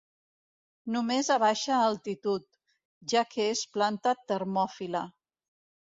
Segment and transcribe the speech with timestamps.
[0.93, 2.47] Només a baixa altitud,
[3.15, 5.05] ja que és planta termòfila.